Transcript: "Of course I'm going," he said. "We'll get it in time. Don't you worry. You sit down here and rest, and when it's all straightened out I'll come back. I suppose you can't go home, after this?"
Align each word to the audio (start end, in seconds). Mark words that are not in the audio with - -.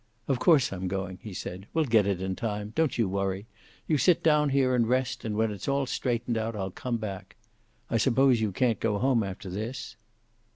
"Of 0.27 0.39
course 0.39 0.73
I'm 0.73 0.87
going," 0.87 1.19
he 1.21 1.31
said. 1.31 1.67
"We'll 1.75 1.85
get 1.85 2.07
it 2.07 2.23
in 2.23 2.35
time. 2.35 2.73
Don't 2.75 2.97
you 2.97 3.07
worry. 3.07 3.45
You 3.85 3.99
sit 3.99 4.23
down 4.23 4.49
here 4.49 4.73
and 4.73 4.89
rest, 4.89 5.23
and 5.23 5.35
when 5.37 5.51
it's 5.51 5.67
all 5.67 5.85
straightened 5.85 6.39
out 6.39 6.55
I'll 6.55 6.71
come 6.71 6.97
back. 6.97 7.35
I 7.87 7.97
suppose 7.97 8.41
you 8.41 8.51
can't 8.51 8.79
go 8.79 8.97
home, 8.97 9.21
after 9.21 9.47
this?" 9.51 9.95